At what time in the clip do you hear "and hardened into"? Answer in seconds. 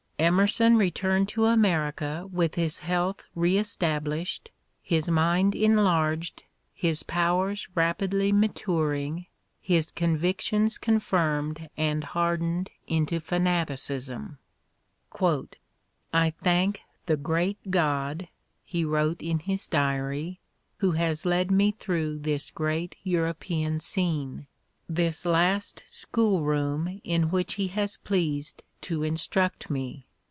11.75-13.19